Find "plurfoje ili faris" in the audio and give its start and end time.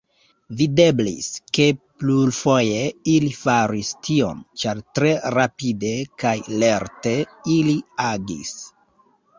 2.03-3.93